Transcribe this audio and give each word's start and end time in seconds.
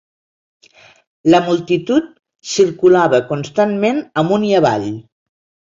La 1.33 1.41
multitud 1.51 2.09
circulava 2.55 3.23
constantment 3.35 4.05
amunt 4.25 4.51
i 4.51 4.55
avall 4.65 4.93